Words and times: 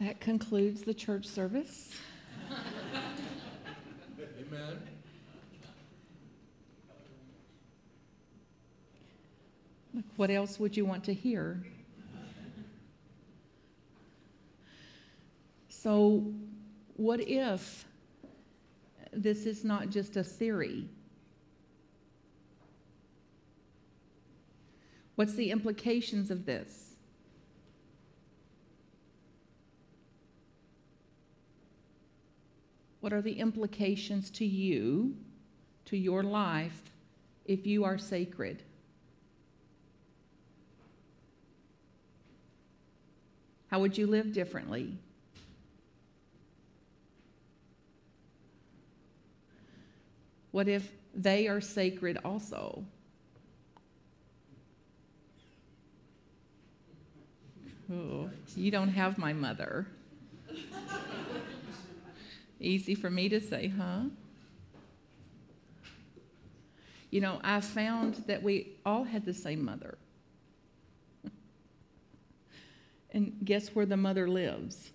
That 0.00 0.20
concludes 0.20 0.82
the 0.82 0.94
church 0.94 1.26
service. 1.26 1.96
Amen. 4.40 4.78
What 10.14 10.30
else 10.30 10.60
would 10.60 10.76
you 10.76 10.84
want 10.84 11.02
to 11.04 11.14
hear? 11.14 11.64
So, 15.68 16.32
what 16.96 17.20
if 17.20 17.84
this 19.12 19.46
is 19.46 19.64
not 19.64 19.90
just 19.90 20.16
a 20.16 20.22
theory? 20.22 20.88
What's 25.16 25.34
the 25.34 25.50
implications 25.50 26.30
of 26.30 26.46
this? 26.46 26.87
What 33.08 33.14
are 33.16 33.22
the 33.22 33.40
implications 33.40 34.28
to 34.32 34.44
you, 34.44 35.16
to 35.86 35.96
your 35.96 36.22
life, 36.22 36.82
if 37.46 37.66
you 37.66 37.84
are 37.84 37.96
sacred? 37.96 38.62
How 43.68 43.80
would 43.80 43.96
you 43.96 44.06
live 44.06 44.34
differently? 44.34 44.98
What 50.50 50.68
if 50.68 50.92
they 51.14 51.48
are 51.48 51.62
sacred 51.62 52.18
also? 52.26 52.84
Oh, 57.90 58.28
you 58.54 58.70
don't 58.70 58.90
have 58.90 59.16
my 59.16 59.32
mother. 59.32 59.86
Easy 62.60 62.94
for 62.94 63.10
me 63.10 63.28
to 63.28 63.40
say, 63.40 63.68
huh? 63.68 64.04
You 67.10 67.20
know, 67.20 67.40
I 67.42 67.60
found 67.60 68.24
that 68.26 68.42
we 68.42 68.76
all 68.84 69.04
had 69.04 69.24
the 69.24 69.32
same 69.32 69.64
mother. 69.64 69.96
and 73.12 73.36
guess 73.44 73.68
where 73.74 73.86
the 73.86 73.96
mother 73.96 74.28
lives? 74.28 74.90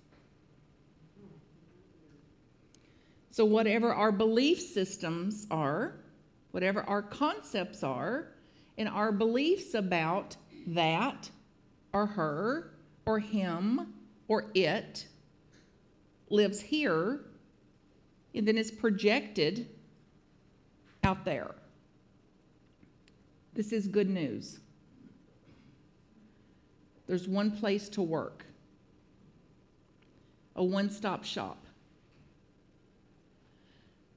So, 3.31 3.45
whatever 3.45 3.94
our 3.94 4.11
belief 4.11 4.59
systems 4.59 5.47
are, 5.50 5.95
whatever 6.52 6.84
our 6.84 7.02
concepts 7.02 7.81
are, 7.81 8.28
and 8.78 8.88
our 8.88 9.11
beliefs 9.11 9.73
about 9.73 10.36
that, 10.67 11.31
or 11.94 12.06
her, 12.06 12.73
or 13.08 13.17
him, 13.17 13.94
or 14.28 14.52
it, 14.53 15.08
lives 16.30 16.61
here, 16.61 17.22
and 18.36 18.48
then 18.48 18.58
it's 18.58 18.72
projected 18.72 19.67
out 21.03 21.26
there. 21.26 21.53
This 23.53 23.72
is 23.72 23.88
good 23.88 24.09
news. 24.09 24.59
There's 27.06 27.28
one 27.28 27.52
place 27.52 27.90
to 27.90 28.02
work, 28.02 28.45
a 30.56 30.64
one 30.64 30.90
stop 30.90 31.23
shop. 31.23 31.58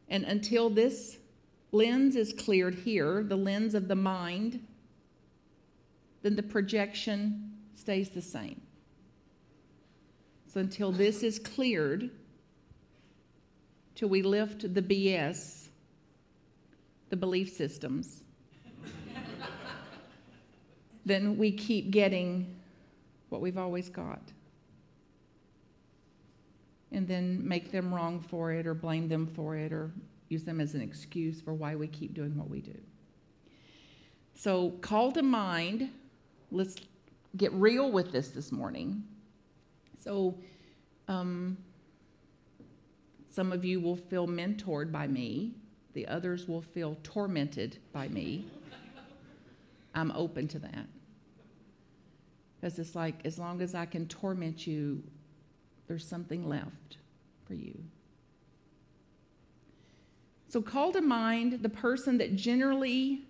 And 0.08 0.25
until 0.25 0.70
this 0.70 1.19
lens 1.73 2.17
is 2.17 2.33
cleared 2.33 2.75
here, 2.75 3.25
the 3.25 3.36
lens 3.36 3.75
of 3.75 3.89
the 3.89 3.97
mind, 3.97 4.64
then 6.23 6.36
the 6.36 6.42
projection 6.42 7.53
stays 7.75 8.11
the 8.11 8.23
same. 8.23 8.61
So 10.46 10.61
until 10.61 10.92
this 10.92 11.23
is 11.23 11.39
cleared, 11.39 12.11
till 13.96 14.08
we 14.08 14.23
lift 14.23 14.73
the 14.73 14.83
BS, 14.83 15.68
the 17.08 17.17
belief 17.17 17.52
systems, 17.52 18.23
then 21.07 21.36
we 21.36 21.51
keep 21.51 21.90
getting 21.90 22.55
what 23.30 23.40
we've 23.40 23.58
always 23.58 23.89
got. 23.89 24.20
And 26.92 27.08
then 27.08 27.46
make 27.46 27.73
them 27.73 27.92
wrong 27.92 28.20
for 28.20 28.52
it 28.52 28.67
or 28.67 28.74
blame 28.74 29.08
them 29.08 29.27
for 29.27 29.57
it 29.57 29.73
or 29.73 29.90
use 30.28 30.45
them 30.45 30.61
as 30.61 30.74
an 30.74 30.83
excuse 30.83 31.40
for 31.40 31.55
why 31.55 31.74
we 31.74 31.89
keep 31.89 32.14
doing 32.14 32.36
what 32.36 32.48
we 32.48 32.61
do. 32.61 32.78
So, 34.34 34.70
call 34.83 35.13
to 35.13 35.23
mind, 35.23 35.90
let's 36.51 36.77
get 37.36 37.52
real 37.52 37.90
with 37.90 38.13
this 38.13 38.28
this 38.28 38.52
morning. 38.52 39.02
So, 39.98 40.39
um, 41.08 41.57
some 43.36 43.52
of 43.52 43.67
you 43.67 43.79
will 43.79 43.97
feel 43.97 44.27
mentored 44.27 44.91
by 44.91 45.07
me, 45.07 45.52
the 45.92 46.07
others 46.07 46.48
will 46.48 46.63
feel 46.63 46.97
tormented 47.02 47.77
by 47.92 48.08
me. 48.08 48.47
I'm 49.95 50.11
open 50.13 50.48
to 50.48 50.58
that. 50.61 50.86
Because 52.58 52.79
it's 52.79 52.95
like, 52.95 53.27
as 53.27 53.39
long 53.39 53.61
as 53.61 53.75
I 53.75 53.85
can 53.85 54.08
torment 54.08 54.67
you, 54.67 55.02
there's 55.86 56.08
something 56.08 56.48
left 56.48 56.96
for 57.46 57.52
you. 57.52 57.79
So, 60.48 60.63
call 60.63 60.92
to 60.92 61.02
mind 61.02 61.63
the 61.63 61.69
person 61.69 62.17
that 62.17 62.36
generally, 62.36 63.25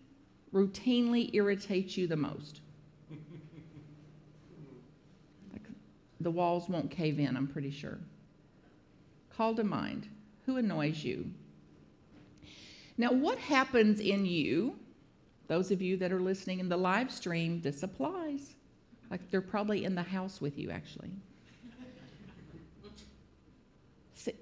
routinely 0.55 1.35
irritates 1.35 1.97
you 1.97 2.07
the 2.07 2.17
most. 2.17 2.61
like, 5.53 5.67
the 6.21 6.31
walls 6.31 6.69
won't 6.69 6.93
cave 6.93 7.19
in, 7.19 7.37
I'm 7.37 7.49
pretty 7.49 7.73
sure. 7.73 7.99
Call 9.37 9.55
to 9.55 9.65
mind 9.65 10.09
who 10.47 10.57
annoys 10.57 11.05
you. 11.05 11.31
Now, 12.97 13.13
what 13.13 13.37
happens 13.39 14.01
in 14.01 14.25
you, 14.25 14.77
those 15.49 15.71
of 15.71 15.83
you 15.83 15.99
that 15.99 16.11
are 16.11 16.21
listening 16.21 16.61
in 16.61 16.71
the 16.71 16.77
live 16.77 17.13
stream, 17.13 17.61
this 17.61 17.83
applies. 17.83 18.55
Like 19.11 19.31
they're 19.31 19.43
probably 19.43 19.85
in 19.85 19.95
the 19.95 20.03
house 20.03 20.41
with 20.41 20.59
you, 20.59 20.71
actually. 20.71 21.11
Sit 24.15 24.37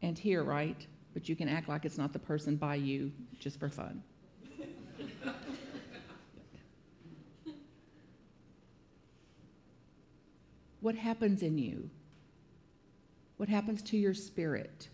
and 0.00 0.18
hear, 0.18 0.42
right? 0.42 0.86
But 1.12 1.28
you 1.28 1.36
can 1.36 1.48
act 1.48 1.68
like 1.68 1.84
it's 1.84 1.98
not 1.98 2.14
the 2.14 2.18
person 2.18 2.56
by 2.56 2.76
you 2.76 3.12
just 3.38 3.60
for 3.60 3.68
fun. 3.68 4.02
what 10.80 10.94
happens 10.94 11.42
in 11.42 11.58
you? 11.58 11.90
What 13.40 13.48
happens 13.48 13.80
to 13.84 13.96
your 13.96 14.12
spirit 14.12 14.90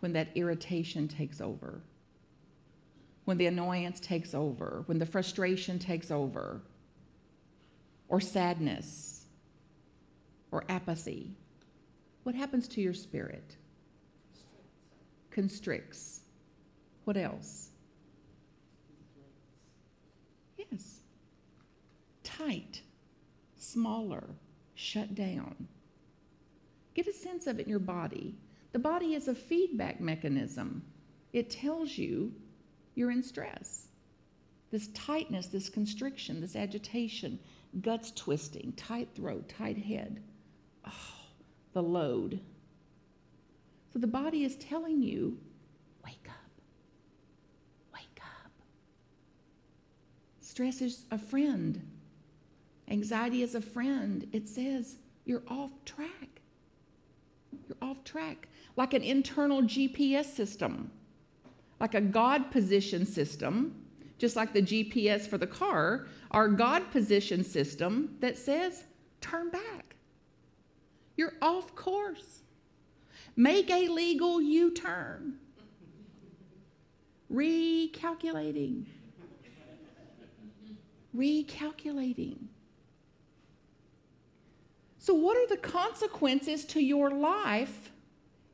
when 0.00 0.12
that 0.12 0.28
irritation 0.34 1.08
takes 1.08 1.40
over? 1.40 1.80
When 3.24 3.38
the 3.38 3.46
annoyance 3.46 4.00
takes 4.00 4.34
over? 4.34 4.82
When 4.84 4.98
the 4.98 5.06
frustration 5.06 5.78
takes 5.78 6.10
over? 6.10 6.60
or 8.10 8.20
sadness 8.20 9.24
or 10.50 10.62
apathy, 10.68 11.32
what 12.24 12.34
happens 12.34 12.68
to 12.68 12.82
your 12.82 12.92
spirit? 12.92 13.56
Constricts. 15.30 16.20
What 17.04 17.16
else? 17.16 17.70
Yes. 20.58 20.98
Tight, 22.22 22.82
smaller, 23.56 24.24
shut 24.74 25.14
down. 25.14 25.66
Get 27.00 27.14
a 27.14 27.18
sense 27.18 27.46
of 27.46 27.58
it 27.58 27.62
in 27.62 27.70
your 27.70 27.78
body. 27.78 28.34
The 28.72 28.78
body 28.78 29.14
is 29.14 29.26
a 29.26 29.34
feedback 29.34 30.02
mechanism, 30.02 30.82
it 31.32 31.48
tells 31.48 31.96
you 31.96 32.34
you're 32.94 33.10
in 33.10 33.22
stress. 33.22 33.88
This 34.70 34.88
tightness, 34.88 35.46
this 35.46 35.70
constriction, 35.70 36.42
this 36.42 36.56
agitation, 36.56 37.38
guts 37.80 38.10
twisting, 38.10 38.74
tight 38.76 39.08
throat, 39.14 39.48
tight 39.48 39.78
head. 39.78 40.22
Oh, 40.86 41.22
the 41.72 41.82
load. 41.82 42.38
So 43.94 43.98
the 43.98 44.06
body 44.06 44.44
is 44.44 44.56
telling 44.56 45.02
you, 45.02 45.38
wake 46.04 46.28
up. 46.28 46.50
Wake 47.94 48.20
up. 48.44 48.52
Stress 50.42 50.82
is 50.82 51.06
a 51.10 51.16
friend. 51.16 51.80
Anxiety 52.90 53.42
is 53.42 53.54
a 53.54 53.62
friend. 53.62 54.28
It 54.34 54.50
says 54.50 54.96
you're 55.24 55.44
off 55.48 55.70
track. 55.86 56.39
You're 57.68 57.76
off 57.82 58.04
track. 58.04 58.48
Like 58.76 58.94
an 58.94 59.02
internal 59.02 59.62
GPS 59.62 60.26
system, 60.26 60.90
like 61.80 61.94
a 61.94 62.00
God 62.00 62.50
position 62.50 63.04
system 63.04 63.80
just 64.20 64.36
like 64.36 64.52
the 64.52 64.62
GPS 64.62 65.26
for 65.26 65.38
the 65.38 65.46
car, 65.46 66.06
our 66.30 66.46
God 66.46 66.90
position 66.92 67.42
system 67.42 68.16
that 68.20 68.36
says, 68.36 68.84
turn 69.22 69.48
back. 69.48 69.96
You're 71.16 71.32
off 71.40 71.74
course. 71.74 72.42
Make 73.34 73.70
a 73.70 73.88
legal 73.88 74.42
U 74.42 74.72
turn. 74.72 75.38
Recalculating. 77.32 78.84
Recalculating. 81.16 82.49
So 85.10 85.14
what 85.14 85.36
are 85.36 85.48
the 85.48 85.56
consequences 85.56 86.64
to 86.66 86.80
your 86.80 87.10
life 87.10 87.90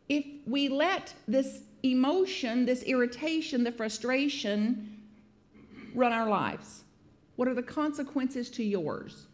if 0.09 0.25
we 0.47 0.71
let 0.71 1.13
this 1.29 1.61
emotion, 1.83 2.65
this 2.65 2.83
irritation, 2.85 3.63
the 3.63 3.73
frustration 3.73 5.03
run 5.95 6.15
our 6.15 6.27
lives? 6.27 6.85
What 7.35 7.47
are 7.47 7.53
the 7.53 7.63
consequences 7.63 8.49
to 8.53 8.65
yours? 8.65 9.27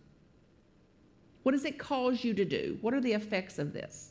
What 1.44 1.52
does 1.52 1.64
it 1.64 1.78
cause 1.78 2.24
you 2.24 2.34
to 2.34 2.44
do? 2.44 2.76
What 2.80 2.92
are 2.92 3.00
the 3.00 3.12
effects 3.12 3.60
of 3.60 3.72
this? 3.72 4.10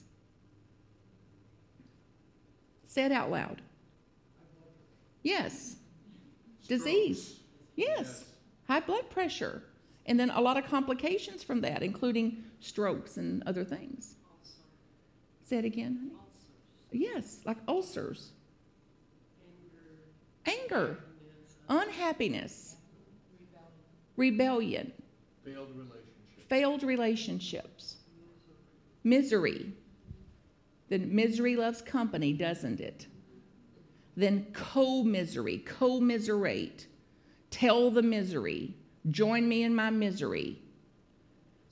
Say 2.88 3.04
it 3.04 3.12
out 3.12 3.30
loud. 3.30 3.62
Yes. 5.22 5.76
Disease. 6.66 7.42
Yes. 7.76 8.24
High 8.70 8.80
blood 8.80 9.10
pressure. 9.10 9.64
And 10.06 10.20
then 10.20 10.30
a 10.32 10.42
lot 10.42 10.58
of 10.58 10.66
complications 10.66 11.44
from 11.44 11.62
that, 11.62 11.84
including 11.84 12.44
strokes 12.60 13.18
and 13.18 13.44
other 13.46 13.64
things. 13.64 14.16
Say 15.44 15.58
it 15.58 15.66
again. 15.66 16.12
Yes, 16.92 17.40
like 17.46 17.58
ulcers. 17.68 18.32
Anger. 20.46 20.98
Unhappiness. 21.70 22.76
Rebellion. 24.18 24.92
Failed 25.46 25.70
relationship. 25.76 26.50
Failed 26.50 26.84
relationships. 26.84 27.96
Misery. 29.04 29.74
Then 30.90 31.16
misery 31.16 31.56
loves 31.56 31.82
company, 31.82 32.34
doesn't 32.34 32.82
it? 32.82 33.08
Then 34.18 34.48
co 34.54 35.04
misery, 35.04 35.60
co 35.60 35.98
commiserate. 36.00 36.88
Tell 37.50 37.92
the 37.92 38.02
misery. 38.02 38.76
Join 39.10 39.48
me 39.48 39.64
in 39.64 39.74
my 39.74 39.90
misery. 39.90 40.62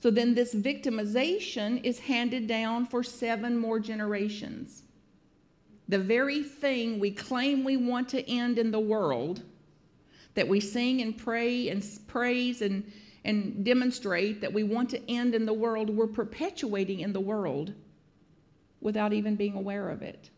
So 0.00 0.10
then 0.10 0.34
this 0.34 0.54
victimization 0.54 1.84
is 1.84 2.00
handed 2.00 2.46
down 2.46 2.86
for 2.86 3.02
seven 3.02 3.58
more 3.58 3.78
generations. 3.78 4.82
The 5.88 5.98
very 5.98 6.42
thing 6.42 6.98
we 6.98 7.10
claim 7.10 7.64
we 7.64 7.76
want 7.76 8.08
to 8.10 8.28
end 8.28 8.58
in 8.58 8.70
the 8.70 8.80
world, 8.80 9.42
that 10.34 10.48
we 10.48 10.60
sing 10.60 11.02
and 11.02 11.16
pray 11.16 11.68
and 11.68 11.84
praise 12.06 12.62
and, 12.62 12.90
and 13.24 13.64
demonstrate 13.64 14.40
that 14.40 14.52
we 14.52 14.62
want 14.62 14.88
to 14.90 15.10
end 15.10 15.34
in 15.34 15.44
the 15.44 15.52
world, 15.52 15.90
we're 15.90 16.06
perpetuating 16.06 17.00
in 17.00 17.12
the 17.12 17.20
world 17.20 17.74
without 18.80 19.12
even 19.12 19.36
being 19.36 19.54
aware 19.54 19.90
of 19.90 20.00
it, 20.00 20.30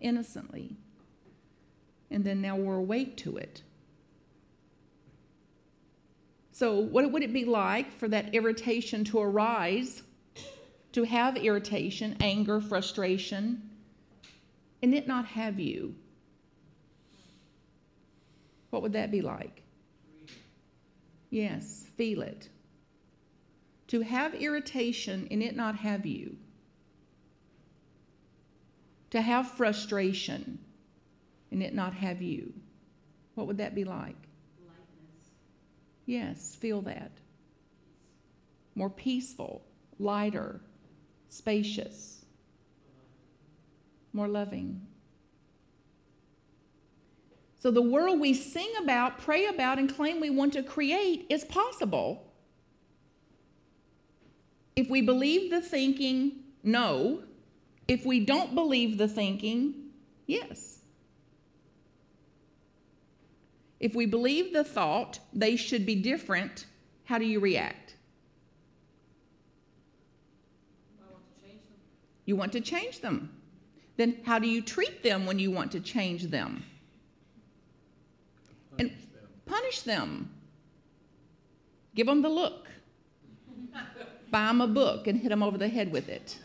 innocently. 0.00 0.76
And 2.10 2.24
then 2.24 2.40
now 2.40 2.56
we're 2.56 2.76
awake 2.76 3.16
to 3.18 3.36
it. 3.36 3.62
So, 6.52 6.78
what 6.78 7.10
would 7.10 7.22
it 7.22 7.32
be 7.32 7.46
like 7.46 7.90
for 7.90 8.08
that 8.08 8.34
irritation 8.34 9.04
to 9.04 9.18
arise, 9.18 10.02
to 10.92 11.02
have 11.04 11.36
irritation, 11.36 12.14
anger, 12.20 12.60
frustration, 12.60 13.70
and 14.82 14.94
it 14.94 15.08
not 15.08 15.24
have 15.24 15.58
you? 15.58 15.94
What 18.68 18.82
would 18.82 18.92
that 18.92 19.10
be 19.10 19.22
like? 19.22 19.62
Yes, 21.30 21.86
feel 21.96 22.20
it. 22.20 22.50
To 23.88 24.00
have 24.00 24.34
irritation 24.34 25.28
and 25.30 25.42
it 25.42 25.56
not 25.56 25.76
have 25.76 26.04
you. 26.04 26.36
To 29.10 29.22
have 29.22 29.50
frustration 29.50 30.58
and 31.50 31.62
it 31.62 31.74
not 31.74 31.94
have 31.94 32.20
you. 32.20 32.52
What 33.34 33.46
would 33.46 33.58
that 33.58 33.74
be 33.74 33.84
like? 33.84 34.16
Yes, 36.06 36.54
feel 36.54 36.82
that. 36.82 37.12
More 38.74 38.90
peaceful, 38.90 39.62
lighter, 39.98 40.60
spacious, 41.28 42.24
more 44.12 44.28
loving. 44.28 44.86
So, 47.58 47.70
the 47.70 47.82
world 47.82 48.18
we 48.18 48.34
sing 48.34 48.72
about, 48.82 49.18
pray 49.18 49.46
about, 49.46 49.78
and 49.78 49.94
claim 49.94 50.20
we 50.20 50.30
want 50.30 50.52
to 50.54 50.62
create 50.62 51.26
is 51.30 51.44
possible 51.44 52.32
if 54.74 54.88
we 54.88 55.02
believe 55.02 55.50
the 55.50 55.60
thinking, 55.60 56.32
no. 56.62 57.22
If 57.88 58.06
we 58.06 58.24
don't 58.24 58.54
believe 58.54 58.96
the 58.96 59.08
thinking, 59.08 59.74
yes. 60.26 60.78
If 63.82 63.96
we 63.96 64.06
believe 64.06 64.52
the 64.52 64.62
thought 64.62 65.18
they 65.32 65.56
should 65.56 65.84
be 65.84 65.96
different, 65.96 66.66
how 67.04 67.18
do 67.18 67.26
you 67.26 67.40
react? 67.40 67.96
You 72.24 72.36
want 72.36 72.52
to 72.52 72.60
change 72.60 73.00
them. 73.00 73.30
Then 73.96 74.18
how 74.24 74.38
do 74.38 74.48
you 74.48 74.62
treat 74.62 75.02
them 75.02 75.26
when 75.26 75.40
you 75.40 75.50
want 75.50 75.72
to 75.72 75.80
change 75.80 76.22
them? 76.28 76.64
Punish 78.70 78.78
and 78.78 78.90
them. 78.90 79.28
punish 79.46 79.80
them. 79.80 80.30
Give 81.96 82.06
them 82.06 82.22
the 82.22 82.28
look. 82.28 82.68
Buy 84.30 84.46
them 84.46 84.60
a 84.60 84.68
book 84.68 85.08
and 85.08 85.18
hit 85.18 85.30
them 85.30 85.42
over 85.42 85.58
the 85.58 85.68
head 85.68 85.90
with 85.90 86.08
it. 86.08 86.38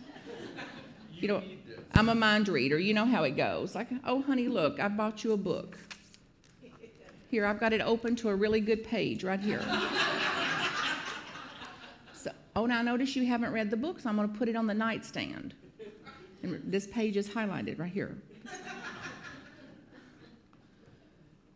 You 1.14 1.28
know. 1.28 1.44
I'm 1.94 2.10
a 2.10 2.16
mind 2.16 2.48
reader. 2.48 2.80
You 2.80 2.94
know 2.96 3.06
how 3.06 3.24
it 3.24 3.38
goes. 3.38 3.76
Like, 3.76 3.88
oh, 4.06 4.24
honey, 4.24 4.48
look, 4.48 4.80
I 4.80 4.88
bought 4.88 5.24
you 5.24 5.34
a 5.34 5.38
book. 5.38 5.78
Here, 7.30 7.46
I've 7.46 7.60
got 7.60 7.74
it 7.74 7.82
open 7.82 8.16
to 8.18 8.30
a 8.30 8.36
really 8.36 8.62
good 8.62 8.84
page 8.84 9.24
right 9.24 9.40
here. 9.40 9.62
so, 12.14 12.32
oh, 12.56 12.66
now 12.66 12.80
I 12.80 12.82
notice 12.84 13.16
you 13.16 13.26
haven't 13.26 13.52
read 13.52 13.70
the 13.70 13.78
book, 13.78 14.00
so 14.00 14.10
I'm 14.10 14.16
going 14.16 14.32
to 14.32 14.38
put 14.38 14.48
it 14.48 14.56
on 14.56 14.66
the 14.66 14.74
nightstand. 14.74 15.54
And 16.44 16.62
this 16.66 16.88
page 16.88 17.18
is 17.18 17.28
highlighted 17.28 17.80
right 17.80 17.92
here. 17.92 18.18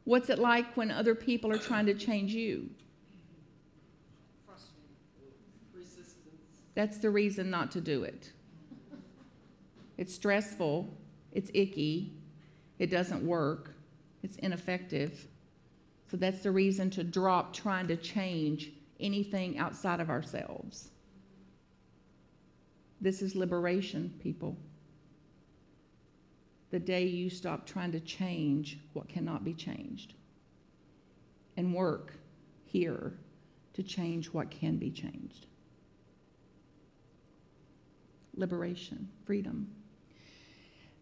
What's 0.03 0.29
it 0.29 0.39
like 0.39 0.75
when 0.75 0.91
other 0.91 1.15
people 1.15 1.51
are 1.51 1.57
trying 1.57 1.85
to 1.85 1.93
change 1.93 2.33
you? 2.33 2.69
That's 6.73 6.97
the 6.97 7.09
reason 7.09 7.49
not 7.49 7.71
to 7.71 7.81
do 7.81 8.03
it. 8.03 8.31
It's 9.97 10.13
stressful, 10.13 10.97
it's 11.31 11.51
icky, 11.53 12.13
it 12.79 12.89
doesn't 12.89 13.25
work, 13.25 13.75
it's 14.23 14.35
ineffective. 14.37 15.27
So 16.11 16.17
that's 16.17 16.43
the 16.43 16.51
reason 16.51 16.89
to 16.89 17.05
drop 17.05 17.53
trying 17.53 17.87
to 17.87 17.95
change 17.95 18.73
anything 18.99 19.57
outside 19.57 20.01
of 20.01 20.09
ourselves. 20.09 20.89
This 22.99 23.21
is 23.21 23.33
liberation, 23.33 24.13
people. 24.21 24.57
The 26.69 26.79
day 26.79 27.05
you 27.05 27.29
stop 27.29 27.65
trying 27.65 27.93
to 27.93 28.01
change 28.01 28.77
what 28.91 29.07
cannot 29.07 29.45
be 29.45 29.53
changed 29.53 30.15
and 31.55 31.73
work 31.73 32.13
here 32.65 33.13
to 33.73 33.81
change 33.81 34.27
what 34.33 34.51
can 34.51 34.75
be 34.75 34.91
changed. 34.91 35.45
Liberation, 38.35 39.07
freedom. 39.23 39.69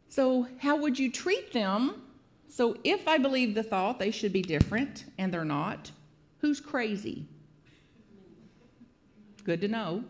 So, 0.07 0.47
how 0.59 0.77
would 0.77 0.99
you 0.99 1.11
treat 1.11 1.51
them? 1.51 2.03
So, 2.51 2.75
if 2.83 3.07
I 3.07 3.19
believe 3.19 3.53
the 3.53 3.61
thought 3.61 3.99
they 3.99 4.09
should 4.09 4.33
be 4.33 4.41
different 4.41 5.05
and 5.19 5.31
they're 5.31 5.45
not, 5.45 5.91
who's 6.39 6.59
crazy? 6.59 7.27
Good 9.43 9.61
to 9.61 9.67
know. 9.67 10.03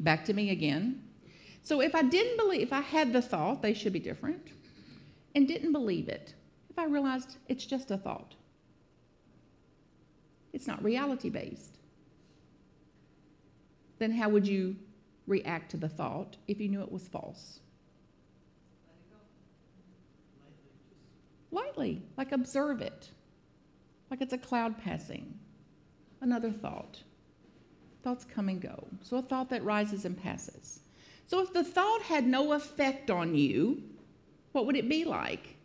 Back 0.00 0.24
to 0.24 0.32
me 0.32 0.50
again. 0.50 1.04
So, 1.62 1.80
if 1.80 1.94
I 1.94 2.02
didn't 2.02 2.36
believe, 2.36 2.62
if 2.62 2.72
I 2.72 2.80
had 2.80 3.12
the 3.12 3.22
thought 3.22 3.62
they 3.62 3.74
should 3.74 3.92
be 3.92 4.00
different 4.00 4.48
and 5.36 5.46
didn't 5.46 5.70
believe 5.70 6.08
it, 6.08 6.34
if 6.68 6.80
I 6.80 6.86
realized 6.86 7.36
it's 7.48 7.64
just 7.64 7.92
a 7.92 7.96
thought, 7.96 8.34
it's 10.52 10.66
not 10.66 10.82
reality 10.82 11.30
based, 11.30 11.78
then 14.00 14.10
how 14.10 14.28
would 14.28 14.48
you 14.48 14.74
react 15.28 15.70
to 15.70 15.76
the 15.76 15.88
thought 15.88 16.36
if 16.48 16.60
you 16.60 16.68
knew 16.68 16.82
it 16.82 16.90
was 16.90 17.06
false? 17.06 17.60
Lightly, 21.54 22.02
like 22.16 22.32
observe 22.32 22.82
it, 22.82 23.10
like 24.10 24.20
it's 24.20 24.32
a 24.32 24.38
cloud 24.38 24.76
passing. 24.82 25.38
Another 26.20 26.50
thought. 26.50 27.00
Thoughts 28.02 28.24
come 28.24 28.48
and 28.48 28.60
go. 28.60 28.88
So 29.02 29.18
a 29.18 29.22
thought 29.22 29.50
that 29.50 29.62
rises 29.62 30.04
and 30.04 30.20
passes. 30.20 30.80
So 31.26 31.40
if 31.40 31.52
the 31.52 31.62
thought 31.62 32.02
had 32.02 32.26
no 32.26 32.54
effect 32.54 33.08
on 33.08 33.36
you, 33.36 33.84
what 34.50 34.66
would 34.66 34.74
it 34.74 34.88
be 34.88 35.04
like? 35.04 35.56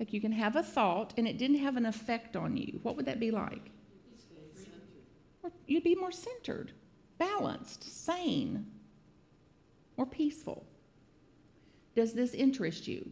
Like 0.00 0.14
you 0.14 0.22
can 0.22 0.32
have 0.32 0.56
a 0.56 0.62
thought 0.62 1.12
and 1.18 1.28
it 1.28 1.36
didn't 1.36 1.58
have 1.58 1.76
an 1.76 1.84
effect 1.84 2.34
on 2.34 2.56
you. 2.56 2.80
What 2.82 2.96
would 2.96 3.06
that 3.06 3.20
be 3.20 3.30
like? 3.30 3.70
Or 5.42 5.52
you'd 5.66 5.84
be 5.84 5.94
more 5.94 6.12
centered, 6.12 6.72
balanced, 7.18 8.04
sane, 8.06 8.66
more 9.98 10.06
peaceful. 10.06 10.67
Does 11.98 12.12
this 12.12 12.32
interest 12.32 12.86
you? 12.86 13.10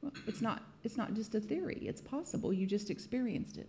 Well, 0.00 0.12
it's 0.26 0.40
not 0.40 0.62
it's 0.82 0.96
not 0.96 1.12
just 1.12 1.34
a 1.34 1.40
theory. 1.40 1.76
It's 1.82 2.00
possible. 2.00 2.54
You 2.54 2.66
just 2.66 2.88
experienced 2.88 3.58
it. 3.58 3.68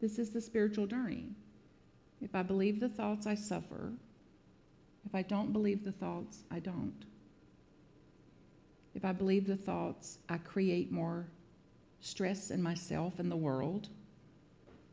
This 0.00 0.18
is 0.18 0.30
the 0.30 0.40
spiritual 0.40 0.88
journey. 0.88 1.26
If 2.20 2.34
I 2.34 2.42
believe 2.42 2.80
the 2.80 2.88
thoughts, 2.88 3.28
I 3.28 3.36
suffer. 3.36 3.92
If 5.06 5.14
I 5.14 5.22
don't 5.22 5.52
believe 5.52 5.84
the 5.84 5.92
thoughts, 5.92 6.42
I 6.50 6.58
don't. 6.58 7.04
If 8.96 9.04
I 9.04 9.12
believe 9.12 9.46
the 9.46 9.56
thoughts, 9.56 10.18
I 10.28 10.38
create 10.38 10.90
more 10.90 11.28
stress 12.00 12.50
in 12.50 12.60
myself 12.60 13.20
and 13.20 13.30
the 13.30 13.36
world. 13.36 13.90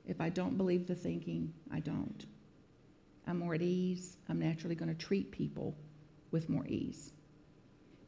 If 0.07 0.21
I 0.21 0.29
don't 0.29 0.57
believe 0.57 0.87
the 0.87 0.95
thinking, 0.95 1.53
I 1.71 1.81
don't. 1.81 2.25
I'm 3.27 3.39
more 3.39 3.53
at 3.53 3.61
ease. 3.61 4.15
I'm 4.29 4.39
naturally 4.39 4.73
going 4.73 4.87
to 4.87 4.95
treat 4.95 5.31
people 5.31 5.75
with 6.31 6.47
more 6.47 6.65
ease, 6.65 7.11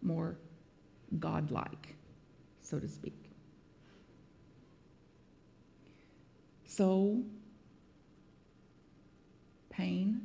more 0.01 0.38
godlike, 1.20 1.98
so 2.62 2.79
to 2.79 2.88
speak. 2.88 3.29
So, 6.65 7.22
pain 9.70 10.22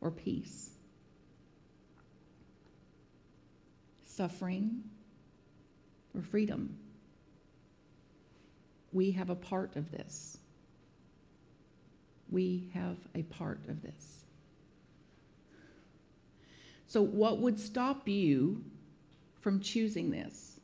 or 0.00 0.12
peace, 0.12 0.70
suffering 4.04 4.84
or 6.14 6.22
freedom. 6.22 6.78
We 8.92 9.10
have 9.12 9.30
a 9.30 9.34
part 9.34 9.74
of 9.74 9.90
this. 9.90 10.38
We 12.30 12.68
have 12.74 12.96
a 13.14 13.22
part 13.22 13.60
of 13.68 13.82
this. 13.82 14.24
So, 16.86 17.02
what 17.02 17.38
would 17.38 17.58
stop 17.58 18.08
you 18.08 18.64
from 19.40 19.60
choosing 19.60 20.10
this? 20.10 20.58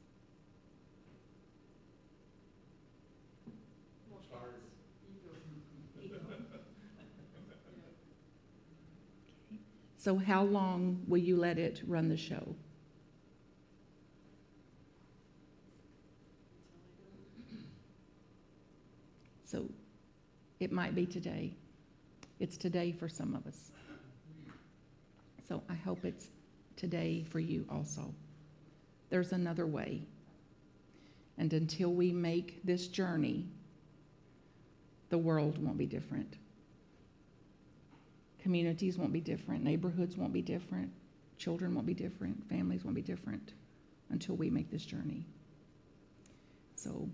So, 10.04 10.16
how 10.16 10.42
long 10.42 11.02
will 11.09 11.16
you 11.16 11.38
let 11.38 11.59
it 11.59 11.80
run 11.87 12.11
the 12.11 12.16
show? 12.18 12.54
So, 19.47 19.71
it 20.64 20.73
might 20.73 20.94
be 20.94 21.06
today. 21.06 21.52
It's 22.40 22.56
today 22.56 22.90
for 22.90 23.09
some 23.09 23.35
of 23.35 23.47
us. 23.47 23.71
So, 25.47 25.62
I 25.68 25.75
hope 25.75 26.04
it's 26.04 26.28
today 26.75 27.25
for 27.30 27.38
you 27.38 27.66
also. 27.71 28.14
There's 29.11 29.33
another 29.33 29.66
way. 29.66 30.02
And 31.37 31.52
until 31.52 31.92
we 31.92 32.12
make 32.12 32.64
this 32.64 32.88
journey, 32.88 33.47
the 35.11 35.18
world 35.18 35.62
won't 35.62 35.76
be 35.76 35.87
different. 35.87 36.38
Communities 38.40 38.97
won't 38.97 39.12
be 39.12 39.21
different. 39.21 39.62
Neighborhoods 39.62 40.16
won't 40.16 40.33
be 40.33 40.42
different. 40.42 40.90
Children 41.37 41.75
won't 41.75 41.87
be 41.87 41.94
different. 41.94 42.49
Families 42.49 42.85
won't 42.85 42.97
be 42.97 43.02
different 43.02 43.52
until 44.11 44.35
we 44.37 44.49
make 44.49 44.71
this 44.71 44.85
journey. 44.85 45.26
So, 46.75 47.09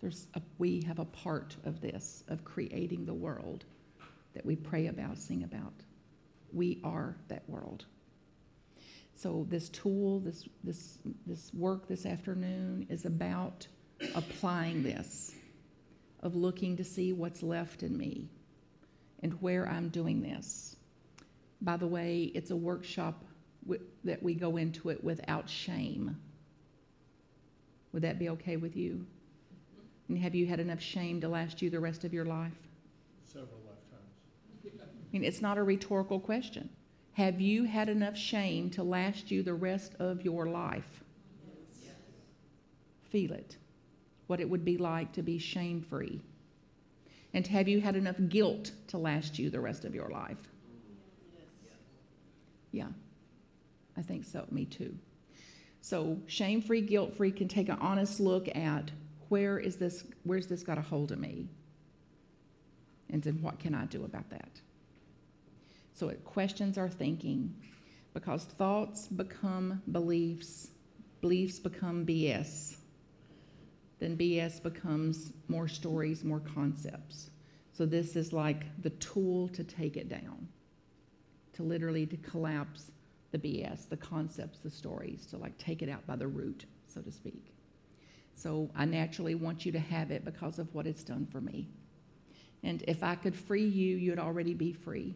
there's 0.00 0.28
a, 0.34 0.40
we 0.58 0.82
have 0.86 0.98
a 0.98 1.04
part 1.04 1.56
of 1.64 1.80
this, 1.80 2.24
of 2.28 2.44
creating 2.44 3.04
the 3.04 3.14
world 3.14 3.64
that 4.34 4.44
we 4.46 4.56
pray 4.56 4.86
about, 4.86 5.18
sing 5.18 5.42
about. 5.44 5.74
We 6.52 6.80
are 6.84 7.16
that 7.28 7.48
world. 7.48 7.84
So 9.14 9.46
this 9.50 9.68
tool, 9.68 10.20
this, 10.20 10.48
this, 10.64 10.98
this 11.26 11.52
work 11.52 11.86
this 11.86 12.06
afternoon 12.06 12.86
is 12.88 13.04
about 13.04 13.66
applying 14.14 14.82
this, 14.82 15.34
of 16.22 16.34
looking 16.34 16.76
to 16.78 16.84
see 16.84 17.12
what's 17.12 17.42
left 17.42 17.82
in 17.82 17.96
me 17.96 18.30
and 19.22 19.34
where 19.42 19.68
I'm 19.68 19.90
doing 19.90 20.22
this. 20.22 20.76
By 21.60 21.76
the 21.76 21.86
way, 21.86 22.32
it's 22.34 22.50
a 22.50 22.56
workshop 22.56 23.22
wi- 23.66 23.84
that 24.04 24.22
we 24.22 24.34
go 24.34 24.56
into 24.56 24.88
it 24.88 25.04
without 25.04 25.50
shame. 25.50 26.16
Would 27.92 28.02
that 28.02 28.18
be 28.18 28.30
okay 28.30 28.56
with 28.56 28.76
you? 28.76 29.06
And 30.10 30.18
have 30.18 30.34
you 30.34 30.44
had 30.44 30.58
enough 30.58 30.80
shame 30.80 31.20
to 31.20 31.28
last 31.28 31.62
you 31.62 31.70
the 31.70 31.78
rest 31.78 32.02
of 32.02 32.12
your 32.12 32.24
life? 32.24 32.58
Several 33.24 33.60
lifetimes. 33.64 34.82
I 34.82 35.12
mean, 35.12 35.22
it's 35.22 35.40
not 35.40 35.56
a 35.56 35.62
rhetorical 35.62 36.18
question. 36.18 36.68
Have 37.12 37.40
you 37.40 37.62
had 37.62 37.88
enough 37.88 38.16
shame 38.16 38.70
to 38.70 38.82
last 38.82 39.30
you 39.30 39.44
the 39.44 39.54
rest 39.54 39.94
of 40.00 40.24
your 40.24 40.46
life? 40.46 41.04
Yes. 41.80 41.94
Feel 43.10 43.30
it. 43.30 43.56
What 44.26 44.40
it 44.40 44.50
would 44.50 44.64
be 44.64 44.78
like 44.78 45.12
to 45.12 45.22
be 45.22 45.38
shame 45.38 45.80
free. 45.80 46.20
And 47.32 47.46
have 47.46 47.68
you 47.68 47.80
had 47.80 47.94
enough 47.94 48.16
guilt 48.28 48.72
to 48.88 48.98
last 48.98 49.38
you 49.38 49.48
the 49.48 49.60
rest 49.60 49.84
of 49.84 49.94
your 49.94 50.08
life? 50.08 50.48
Yes. 51.64 51.74
Yeah, 52.72 52.88
I 53.96 54.02
think 54.02 54.24
so. 54.24 54.44
Me 54.50 54.64
too. 54.64 54.92
So, 55.82 56.18
shame 56.26 56.62
free, 56.62 56.80
guilt 56.80 57.14
free 57.14 57.30
can 57.30 57.46
take 57.46 57.68
an 57.68 57.78
honest 57.80 58.18
look 58.18 58.48
at 58.56 58.90
where 59.30 59.58
is 59.58 59.76
this, 59.76 60.04
where's 60.24 60.48
this 60.48 60.62
got 60.62 60.76
a 60.76 60.82
hold 60.82 61.12
of 61.12 61.18
me? 61.18 61.48
And 63.08 63.22
then 63.22 63.40
what 63.40 63.58
can 63.58 63.74
I 63.74 63.86
do 63.86 64.04
about 64.04 64.28
that? 64.30 64.60
So 65.94 66.08
it 66.08 66.24
questions 66.24 66.76
our 66.76 66.88
thinking 66.88 67.54
because 68.12 68.44
thoughts 68.44 69.06
become 69.06 69.82
beliefs, 69.92 70.68
beliefs 71.20 71.58
become 71.60 72.04
BS. 72.04 72.76
Then 74.00 74.16
BS 74.16 74.62
becomes 74.62 75.32
more 75.46 75.68
stories, 75.68 76.24
more 76.24 76.40
concepts. 76.40 77.30
So 77.72 77.86
this 77.86 78.16
is 78.16 78.32
like 78.32 78.64
the 78.82 78.90
tool 78.90 79.48
to 79.48 79.62
take 79.62 79.96
it 79.96 80.08
down, 80.08 80.48
to 81.52 81.62
literally 81.62 82.04
to 82.06 82.16
collapse 82.16 82.90
the 83.30 83.38
BS, 83.38 83.88
the 83.88 83.96
concepts, 83.96 84.58
the 84.58 84.70
stories, 84.70 85.24
to 85.26 85.36
like 85.36 85.56
take 85.56 85.82
it 85.82 85.88
out 85.88 86.04
by 86.06 86.16
the 86.16 86.26
root, 86.26 86.64
so 86.88 87.00
to 87.00 87.12
speak. 87.12 87.49
So 88.42 88.70
I 88.74 88.86
naturally 88.86 89.34
want 89.34 89.66
you 89.66 89.72
to 89.72 89.78
have 89.78 90.10
it 90.10 90.24
because 90.24 90.58
of 90.58 90.74
what 90.74 90.86
it's 90.86 91.04
done 91.04 91.26
for 91.26 91.42
me. 91.42 91.68
And 92.62 92.82
if 92.88 93.02
I 93.02 93.14
could 93.14 93.36
free 93.36 93.66
you, 93.66 93.98
you'd 93.98 94.18
already 94.18 94.54
be 94.54 94.72
free. 94.72 95.14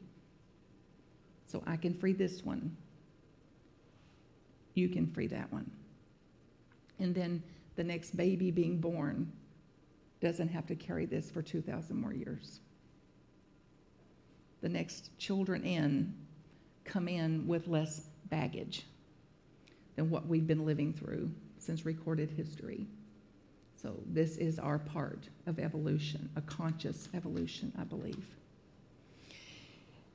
So 1.47 1.62
I 1.66 1.78
can 1.78 1.95
free 1.95 2.12
this 2.12 2.45
one. 2.45 2.76
You 4.75 4.90
can 4.90 5.07
free 5.07 5.26
that 5.28 5.50
one. 5.50 5.71
And 6.99 7.14
then 7.14 7.43
the 7.76 7.85
next 7.85 8.14
baby 8.14 8.50
being 8.50 8.78
born 8.78 9.33
doesn't 10.21 10.49
have 10.49 10.66
to 10.66 10.75
carry 10.75 11.07
this 11.07 11.31
for 11.31 11.40
2,000 11.40 11.97
more 11.97 12.12
years. 12.12 12.61
The 14.61 14.69
next 14.69 15.16
children 15.16 15.64
in 15.64 16.12
come 16.85 17.09
in 17.09 17.47
with 17.47 17.69
less 17.69 18.02
baggage 18.28 18.85
than 19.97 20.11
what 20.11 20.26
we've 20.26 20.47
been 20.47 20.66
living 20.66 20.93
through 20.93 21.31
since 21.59 21.87
recorded 21.87 22.31
history. 22.31 22.87
So, 23.85 23.93
this 24.07 24.38
is 24.38 24.59
our 24.59 24.79
part 24.79 25.29
of 25.47 25.59
evolution, 25.59 26.31
a 26.37 26.41
conscious 26.41 27.11
evolution, 27.12 27.71
I 27.79 27.85
believe. 27.85 28.25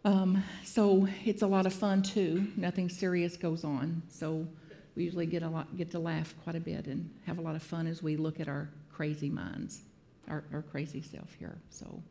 Um, 0.04 0.44
so, 0.66 1.08
it's 1.24 1.44
a 1.44 1.48
lot 1.48 1.68
of 1.68 1.74
fun 1.74 2.02
too. 2.02 2.48
Nothing 2.58 2.90
serious 2.90 3.38
goes 3.38 3.64
on. 3.64 4.02
So, 4.10 4.48
we 4.96 5.04
usually 5.04 5.28
get, 5.28 5.44
a 5.44 5.48
lot, 5.48 5.78
get 5.78 5.92
to 5.92 6.00
laugh 6.00 6.34
quite 6.44 6.56
a 6.56 6.60
bit 6.60 6.88
and 6.88 7.12
have 7.28 7.38
a 7.38 7.42
lot 7.42 7.56
of 7.56 7.62
fun 7.62 7.86
as 7.86 8.02
we 8.02 8.18
look 8.18 8.40
at 8.40 8.48
our 8.48 8.70
crazy 8.92 9.30
minds, 9.30 9.82
our, 10.28 10.44
our 10.52 10.64
crazy 10.64 11.04
self 11.04 11.32
here. 11.38 11.60
So, 11.70 12.02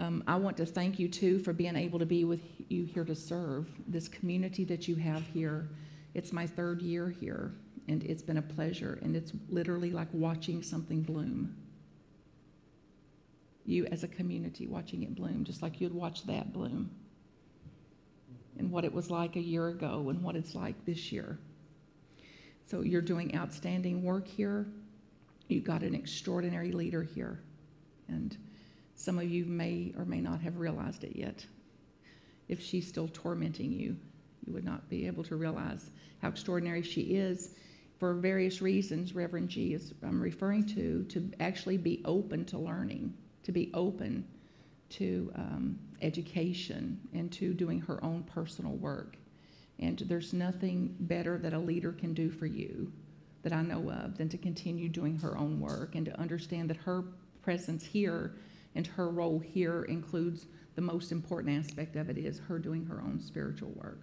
um, 0.00 0.24
I 0.26 0.34
want 0.34 0.56
to 0.56 0.66
thank 0.66 0.98
you 0.98 1.06
too 1.06 1.38
for 1.38 1.52
being 1.52 1.76
able 1.76 2.00
to 2.00 2.06
be 2.06 2.24
with 2.24 2.42
you 2.68 2.86
here 2.86 3.04
to 3.04 3.14
serve 3.14 3.68
this 3.86 4.08
community 4.08 4.64
that 4.64 4.88
you 4.88 4.96
have 4.96 5.22
here. 5.32 5.68
It's 6.14 6.32
my 6.32 6.44
third 6.44 6.82
year 6.82 7.08
here, 7.08 7.52
and 7.88 8.02
it's 8.04 8.22
been 8.22 8.38
a 8.38 8.42
pleasure, 8.42 8.98
and 9.02 9.16
it's 9.16 9.32
literally 9.48 9.90
like 9.90 10.08
watching 10.12 10.62
something 10.62 11.02
bloom. 11.02 11.56
You, 13.64 13.86
as 13.86 14.02
a 14.02 14.08
community, 14.08 14.66
watching 14.66 15.02
it 15.02 15.14
bloom, 15.14 15.44
just 15.44 15.62
like 15.62 15.80
you'd 15.80 15.94
watch 15.94 16.26
that 16.26 16.52
bloom, 16.52 16.90
and 18.58 18.70
what 18.70 18.84
it 18.84 18.92
was 18.92 19.10
like 19.10 19.36
a 19.36 19.40
year 19.40 19.68
ago, 19.68 20.08
and 20.10 20.22
what 20.22 20.36
it's 20.36 20.54
like 20.54 20.84
this 20.84 21.12
year. 21.12 21.38
So, 22.66 22.82
you're 22.82 23.02
doing 23.02 23.36
outstanding 23.36 24.02
work 24.02 24.26
here. 24.26 24.66
You've 25.48 25.64
got 25.64 25.82
an 25.82 25.94
extraordinary 25.94 26.72
leader 26.72 27.02
here, 27.02 27.40
and 28.08 28.36
some 28.94 29.18
of 29.18 29.28
you 29.28 29.44
may 29.44 29.92
or 29.98 30.04
may 30.04 30.20
not 30.20 30.40
have 30.40 30.58
realized 30.58 31.02
it 31.04 31.16
yet. 31.16 31.44
If 32.48 32.60
she's 32.60 32.86
still 32.86 33.08
tormenting 33.08 33.72
you, 33.72 33.96
you 34.46 34.52
would 34.52 34.64
not 34.64 34.88
be 34.88 35.06
able 35.06 35.24
to 35.24 35.36
realize 35.36 35.90
how 36.20 36.28
extraordinary 36.28 36.82
she 36.82 37.00
is 37.16 37.54
for 38.02 38.14
various 38.14 38.60
reasons, 38.60 39.14
Reverend 39.14 39.48
G 39.48 39.74
is 39.74 39.94
I'm 40.02 40.20
referring 40.20 40.66
to, 40.74 41.04
to 41.04 41.30
actually 41.38 41.76
be 41.76 42.02
open 42.04 42.44
to 42.46 42.58
learning, 42.58 43.14
to 43.44 43.52
be 43.52 43.70
open 43.74 44.26
to 44.90 45.30
um, 45.36 45.78
education 46.00 46.98
and 47.14 47.30
to 47.30 47.54
doing 47.54 47.80
her 47.82 48.02
own 48.02 48.24
personal 48.24 48.72
work. 48.72 49.18
And 49.78 50.00
there's 50.00 50.32
nothing 50.32 50.96
better 50.98 51.38
that 51.38 51.52
a 51.52 51.58
leader 51.60 51.92
can 51.92 52.12
do 52.12 52.28
for 52.28 52.46
you 52.46 52.92
that 53.44 53.52
I 53.52 53.62
know 53.62 53.88
of 53.92 54.18
than 54.18 54.28
to 54.30 54.36
continue 54.36 54.88
doing 54.88 55.16
her 55.18 55.38
own 55.38 55.60
work 55.60 55.94
and 55.94 56.04
to 56.06 56.20
understand 56.20 56.70
that 56.70 56.78
her 56.78 57.04
presence 57.40 57.84
here 57.84 58.34
and 58.74 58.84
her 58.84 59.10
role 59.10 59.38
here 59.38 59.84
includes 59.84 60.46
the 60.74 60.82
most 60.82 61.12
important 61.12 61.56
aspect 61.56 61.94
of 61.94 62.10
it 62.10 62.18
is 62.18 62.40
her 62.48 62.58
doing 62.58 62.84
her 62.86 63.00
own 63.00 63.20
spiritual 63.20 63.70
work. 63.76 64.00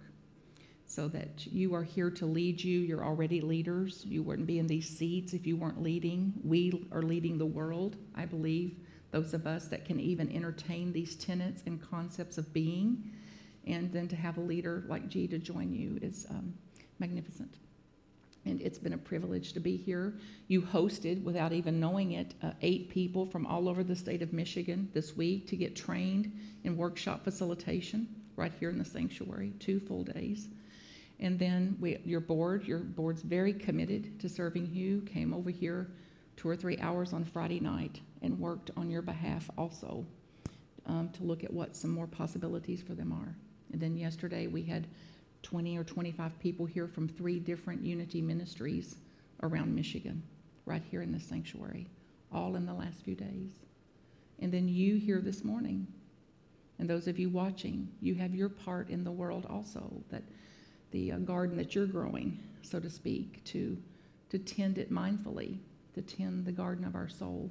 So 0.90 1.06
that 1.06 1.46
you 1.46 1.72
are 1.76 1.84
here 1.84 2.10
to 2.10 2.26
lead 2.26 2.60
you. 2.60 2.80
You're 2.80 3.04
already 3.04 3.40
leaders. 3.40 4.04
You 4.04 4.24
wouldn't 4.24 4.48
be 4.48 4.58
in 4.58 4.66
these 4.66 4.88
seats 4.88 5.34
if 5.34 5.46
you 5.46 5.56
weren't 5.56 5.80
leading. 5.80 6.32
We 6.42 6.88
are 6.90 7.02
leading 7.02 7.38
the 7.38 7.46
world, 7.46 7.94
I 8.16 8.24
believe. 8.24 8.74
Those 9.12 9.32
of 9.32 9.46
us 9.46 9.68
that 9.68 9.84
can 9.84 10.00
even 10.00 10.34
entertain 10.34 10.92
these 10.92 11.14
tenets 11.14 11.62
and 11.64 11.80
concepts 11.80 12.38
of 12.38 12.52
being. 12.52 13.12
And 13.68 13.92
then 13.92 14.08
to 14.08 14.16
have 14.16 14.36
a 14.36 14.40
leader 14.40 14.82
like 14.88 15.08
G 15.08 15.28
to 15.28 15.38
join 15.38 15.72
you 15.72 16.00
is 16.02 16.26
um, 16.28 16.52
magnificent 16.98 17.58
and 18.46 18.60
it's 18.60 18.78
been 18.78 18.94
a 18.94 18.98
privilege 18.98 19.52
to 19.52 19.60
be 19.60 19.76
here. 19.76 20.14
You 20.48 20.62
hosted, 20.62 21.22
without 21.22 21.52
even 21.52 21.78
knowing 21.78 22.12
it, 22.12 22.34
uh, 22.42 22.52
eight 22.62 22.88
people 22.88 23.26
from 23.26 23.46
all 23.46 23.68
over 23.68 23.84
the 23.84 23.94
state 23.94 24.22
of 24.22 24.32
Michigan 24.32 24.88
this 24.92 25.16
week 25.16 25.46
to 25.48 25.56
get 25.56 25.76
trained 25.76 26.32
in 26.64 26.76
workshop 26.76 27.22
facilitation 27.22 28.08
right 28.36 28.52
here 28.58 28.70
in 28.70 28.78
the 28.78 28.84
sanctuary, 28.84 29.52
two 29.58 29.78
full 29.78 30.04
days. 30.04 30.48
And 31.20 31.38
then 31.38 31.76
we, 31.78 31.98
your 32.04 32.20
board, 32.20 32.64
your 32.64 32.78
board's 32.78 33.22
very 33.22 33.52
committed 33.52 34.18
to 34.20 34.28
serving 34.28 34.70
you, 34.72 35.02
came 35.02 35.34
over 35.34 35.50
here 35.50 35.90
two 36.36 36.48
or 36.48 36.56
three 36.56 36.78
hours 36.78 37.12
on 37.12 37.24
Friday 37.24 37.60
night 37.60 38.00
and 38.22 38.38
worked 38.38 38.70
on 38.76 38.90
your 38.90 39.02
behalf 39.02 39.50
also 39.58 40.06
um, 40.86 41.10
to 41.10 41.22
look 41.22 41.44
at 41.44 41.52
what 41.52 41.76
some 41.76 41.90
more 41.90 42.06
possibilities 42.06 42.82
for 42.82 42.94
them 42.94 43.12
are. 43.12 43.36
And 43.72 43.80
then 43.80 43.96
yesterday 43.96 44.46
we 44.46 44.62
had 44.62 44.86
20 45.42 45.76
or 45.76 45.84
25 45.84 46.38
people 46.38 46.64
here 46.64 46.88
from 46.88 47.06
three 47.06 47.38
different 47.38 47.84
Unity 47.84 48.22
ministries 48.22 48.96
around 49.42 49.74
Michigan, 49.74 50.22
right 50.64 50.82
here 50.90 51.02
in 51.02 51.12
the 51.12 51.20
sanctuary, 51.20 51.86
all 52.32 52.56
in 52.56 52.64
the 52.64 52.74
last 52.74 53.02
few 53.02 53.14
days. 53.14 53.50
And 54.38 54.50
then 54.50 54.68
you 54.68 54.96
here 54.96 55.20
this 55.20 55.44
morning. 55.44 55.86
And 56.78 56.88
those 56.88 57.08
of 57.08 57.18
you 57.18 57.28
watching, 57.28 57.88
you 58.00 58.14
have 58.14 58.34
your 58.34 58.48
part 58.48 58.88
in 58.88 59.04
the 59.04 59.10
world 59.10 59.46
also, 59.50 60.02
that 60.08 60.22
the 60.90 61.12
uh, 61.12 61.18
garden 61.18 61.56
that 61.56 61.74
you're 61.74 61.86
growing, 61.86 62.38
so 62.62 62.80
to 62.80 62.90
speak, 62.90 63.42
to, 63.44 63.76
to 64.30 64.38
tend 64.38 64.78
it 64.78 64.92
mindfully, 64.92 65.58
to 65.94 66.02
tend 66.02 66.44
the 66.44 66.52
garden 66.52 66.84
of 66.84 66.94
our 66.94 67.08
soul. 67.08 67.50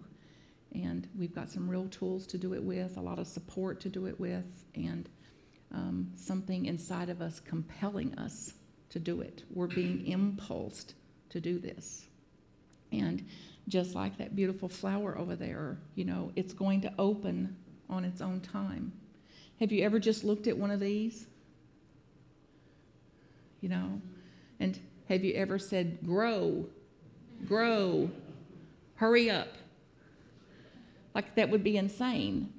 And 0.73 1.07
we've 1.17 1.33
got 1.33 1.49
some 1.49 1.69
real 1.69 1.87
tools 1.87 2.27
to 2.27 2.37
do 2.37 2.53
it 2.53 2.63
with, 2.63 2.97
a 2.97 3.01
lot 3.01 3.19
of 3.19 3.27
support 3.27 3.79
to 3.81 3.89
do 3.89 4.05
it 4.05 4.19
with, 4.19 4.65
and 4.75 5.09
um, 5.73 6.11
something 6.15 6.65
inside 6.65 7.09
of 7.09 7.21
us 7.21 7.39
compelling 7.39 8.17
us 8.17 8.53
to 8.89 8.99
do 8.99 9.21
it. 9.21 9.43
We're 9.53 9.67
being 9.67 10.05
impulsed 10.07 10.93
to 11.29 11.39
do 11.39 11.59
this. 11.59 12.07
And 12.91 13.25
just 13.67 13.93
like 13.93 14.17
that 14.17 14.35
beautiful 14.35 14.67
flower 14.67 15.17
over 15.17 15.35
there, 15.35 15.77
you 15.95 16.05
know, 16.05 16.31
it's 16.35 16.53
going 16.53 16.81
to 16.81 16.93
open 16.97 17.55
on 17.89 18.03
its 18.03 18.21
own 18.21 18.41
time. 18.41 18.91
Have 19.59 19.71
you 19.71 19.83
ever 19.83 19.99
just 19.99 20.23
looked 20.23 20.47
at 20.47 20.57
one 20.57 20.71
of 20.71 20.79
these? 20.79 21.27
You 23.61 23.69
know? 23.69 24.01
And 24.59 24.79
have 25.07 25.23
you 25.23 25.33
ever 25.33 25.57
said, 25.57 25.99
grow, 26.05 26.65
grow, 27.47 28.09
hurry 28.95 29.29
up? 29.29 29.53
Like 31.15 31.35
that 31.35 31.49
would 31.49 31.63
be 31.63 31.77
insane. 31.77 32.53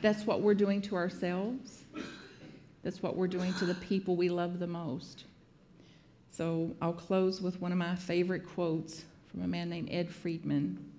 That's 0.00 0.26
what 0.26 0.42
we're 0.42 0.54
doing 0.54 0.82
to 0.82 0.96
ourselves. 0.96 1.84
That's 2.82 3.02
what 3.02 3.16
we're 3.16 3.28
doing 3.28 3.54
to 3.54 3.66
the 3.66 3.74
people 3.76 4.16
we 4.16 4.28
love 4.28 4.58
the 4.58 4.66
most. 4.66 5.24
So 6.32 6.74
I'll 6.80 6.92
close 6.92 7.40
with 7.40 7.60
one 7.60 7.70
of 7.70 7.78
my 7.78 7.94
favorite 7.94 8.44
quotes 8.44 9.04
from 9.30 9.42
a 9.42 9.46
man 9.46 9.70
named 9.70 9.88
Ed 9.92 10.10
Friedman. 10.10 10.92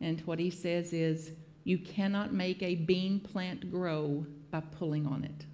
And 0.00 0.20
what 0.20 0.38
he 0.38 0.50
says 0.50 0.92
is, 0.92 1.32
You 1.64 1.78
cannot 1.78 2.32
make 2.32 2.62
a 2.62 2.76
bean 2.76 3.18
plant 3.18 3.70
grow 3.72 4.24
by 4.50 4.60
pulling 4.60 5.06
on 5.06 5.24
it. 5.24 5.46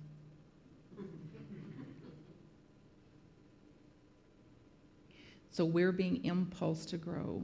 So 5.60 5.66
we're 5.66 5.92
being 5.92 6.24
impulsed 6.24 6.88
to 6.88 6.96
grow. 6.96 7.42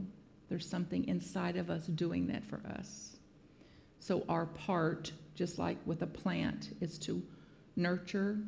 There's 0.49 0.67
something 0.67 1.07
inside 1.07 1.55
of 1.55 1.69
us 1.69 1.85
doing 1.85 2.25
that 2.29 2.43
for 2.43 2.63
us. 2.67 3.17
So 3.99 4.25
our 4.27 4.47
part 4.47 5.11
just 5.35 5.59
like 5.59 5.77
with 5.85 6.01
a 6.01 6.07
plant, 6.07 6.75
is 6.81 6.97
to 6.97 7.21
nurture, 7.75 8.39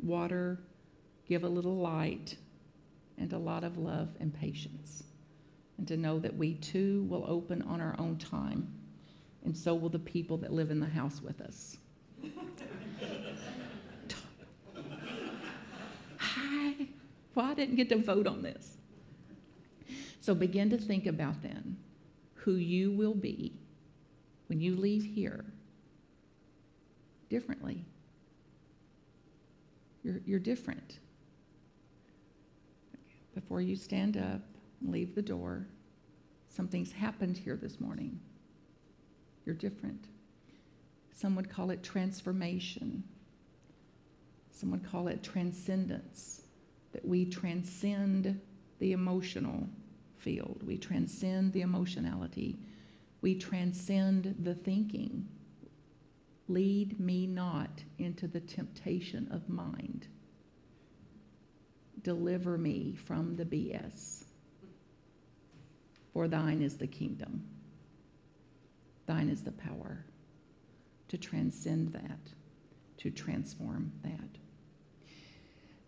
water, 0.00 0.60
give 1.26 1.42
a 1.42 1.48
little 1.48 1.76
light, 1.76 2.36
and 3.18 3.32
a 3.32 3.38
lot 3.38 3.64
of 3.64 3.78
love 3.78 4.10
and 4.20 4.32
patience. 4.32 5.02
And 5.76 5.88
to 5.88 5.96
know 5.96 6.20
that 6.20 6.36
we 6.36 6.54
too 6.54 7.04
will 7.10 7.24
open 7.26 7.62
on 7.62 7.80
our 7.80 7.96
own 7.98 8.18
time, 8.18 8.72
and 9.44 9.56
so 9.56 9.74
will 9.74 9.88
the 9.88 9.98
people 9.98 10.36
that 10.36 10.52
live 10.52 10.70
in 10.70 10.78
the 10.78 10.86
house 10.86 11.20
with 11.20 11.40
us. 11.40 11.78
Hi. 16.18 16.74
Well, 17.34 17.46
I 17.46 17.54
didn't 17.54 17.74
get 17.74 17.88
to 17.88 17.96
vote 17.96 18.28
on 18.28 18.42
this. 18.42 18.75
So 20.26 20.34
begin 20.34 20.70
to 20.70 20.76
think 20.76 21.06
about 21.06 21.40
then 21.40 21.76
who 22.34 22.54
you 22.54 22.90
will 22.90 23.14
be 23.14 23.52
when 24.48 24.60
you 24.60 24.74
leave 24.74 25.04
here 25.04 25.44
differently. 27.30 27.84
You're, 30.02 30.20
you're 30.26 30.40
different. 30.40 30.98
Before 33.36 33.60
you 33.60 33.76
stand 33.76 34.16
up 34.16 34.40
and 34.80 34.90
leave 34.90 35.14
the 35.14 35.22
door, 35.22 35.68
something's 36.48 36.90
happened 36.90 37.38
here 37.38 37.54
this 37.54 37.78
morning. 37.78 38.18
You're 39.44 39.54
different. 39.54 40.06
Some 41.12 41.36
would 41.36 41.48
call 41.48 41.70
it 41.70 41.84
transformation. 41.84 43.04
Some 44.50 44.72
would 44.72 44.84
call 44.90 45.06
it 45.06 45.22
transcendence, 45.22 46.42
that 46.90 47.06
we 47.06 47.26
transcend 47.26 48.40
the 48.80 48.90
emotional 48.90 49.68
field. 50.26 50.60
We 50.66 50.76
transcend 50.76 51.52
the 51.52 51.60
emotionality. 51.60 52.58
We 53.20 53.36
transcend 53.36 54.34
the 54.42 54.56
thinking. 54.56 55.28
Lead 56.48 56.98
me 56.98 57.28
not 57.28 57.84
into 57.98 58.26
the 58.26 58.40
temptation 58.40 59.28
of 59.30 59.48
mind. 59.48 60.08
Deliver 62.02 62.58
me 62.58 62.96
from 62.96 63.36
the 63.36 63.44
BS. 63.44 64.24
For 66.12 66.26
thine 66.26 66.60
is 66.60 66.76
the 66.76 66.88
kingdom, 66.88 67.44
thine 69.06 69.28
is 69.28 69.44
the 69.44 69.52
power 69.52 70.04
to 71.08 71.16
transcend 71.16 71.92
that, 71.92 72.32
to 72.96 73.10
transform 73.10 73.92
that. 74.02 74.38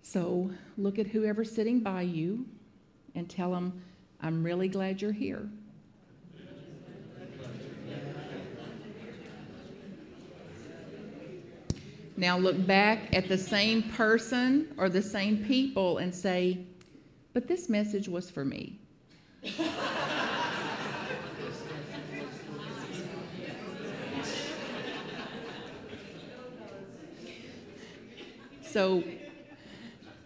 So 0.02 0.52
look 0.76 1.00
at 1.00 1.08
whoever's 1.08 1.50
sitting 1.50 1.80
by 1.80 2.02
you 2.02 2.46
and 3.16 3.28
tell 3.28 3.50
them, 3.50 3.82
I'm 4.20 4.42
really 4.42 4.68
glad 4.68 5.00
you're 5.00 5.12
here. 5.12 5.48
Now 12.16 12.36
look 12.36 12.66
back 12.66 13.14
at 13.14 13.28
the 13.28 13.38
same 13.38 13.84
person 13.84 14.74
or 14.76 14.88
the 14.88 15.00
same 15.00 15.44
people 15.44 15.98
and 15.98 16.12
say, 16.12 16.66
but 17.32 17.46
this 17.46 17.68
message 17.68 18.08
was 18.08 18.28
for 18.28 18.44
me. 18.44 18.80
so 28.62 29.04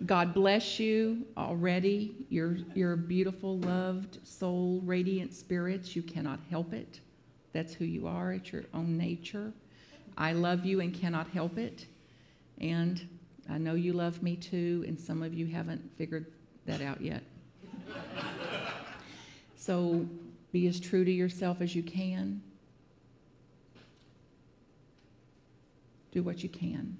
God 0.06 0.34
bless 0.34 0.80
you 0.80 1.26
already. 1.36 2.14
You're, 2.28 2.58
you're 2.74 2.96
beautiful, 2.96 3.58
loved, 3.58 4.18
soul, 4.26 4.80
radiant 4.84 5.32
spirits. 5.32 5.94
You 5.94 6.02
cannot 6.02 6.40
help 6.50 6.72
it. 6.72 7.00
That's 7.52 7.74
who 7.74 7.84
you 7.84 8.06
are. 8.06 8.32
It's 8.32 8.52
your 8.52 8.64
own 8.74 8.96
nature. 8.96 9.52
I 10.16 10.32
love 10.32 10.64
you 10.64 10.80
and 10.80 10.92
cannot 10.92 11.28
help 11.28 11.56
it. 11.56 11.86
And 12.60 13.06
I 13.48 13.58
know 13.58 13.74
you 13.74 13.92
love 13.92 14.22
me 14.22 14.36
too, 14.36 14.84
and 14.86 14.98
some 14.98 15.22
of 15.22 15.34
you 15.34 15.46
haven't 15.46 15.82
figured 15.96 16.26
that 16.66 16.80
out 16.80 17.00
yet. 17.00 17.22
so 19.56 20.06
be 20.52 20.66
as 20.66 20.80
true 20.80 21.04
to 21.04 21.10
yourself 21.10 21.60
as 21.60 21.76
you 21.76 21.82
can. 21.82 22.42
Do 26.10 26.22
what 26.22 26.42
you 26.42 26.48
can. 26.48 26.98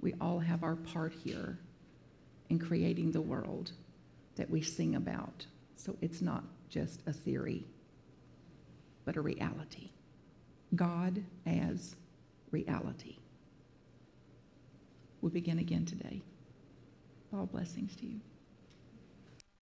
We 0.00 0.14
all 0.20 0.38
have 0.38 0.62
our 0.62 0.76
part 0.76 1.12
here 1.12 1.58
in 2.48 2.58
creating 2.58 3.12
the 3.12 3.20
world 3.20 3.72
that 4.36 4.50
we 4.50 4.62
sing 4.62 4.94
about. 4.94 5.46
So 5.76 5.96
it's 6.00 6.20
not 6.20 6.44
just 6.68 7.00
a 7.06 7.12
theory, 7.12 7.64
but 9.04 9.16
a 9.16 9.20
reality. 9.20 9.90
God 10.74 11.22
as 11.46 11.96
reality. 12.50 13.16
we 15.20 15.30
begin 15.30 15.58
again 15.58 15.84
today. 15.84 16.22
All 17.32 17.46
blessings 17.46 17.96
to 17.96 18.06
you. 18.06 18.20